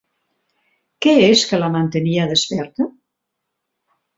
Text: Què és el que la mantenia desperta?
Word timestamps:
Què 1.05 1.13
és 1.25 1.43
el 1.45 1.49
que 1.51 1.59
la 1.65 1.69
mantenia 1.75 2.27
desperta? 2.35 2.89